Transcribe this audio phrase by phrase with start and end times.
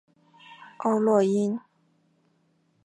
[0.79, 1.59] 欧络因。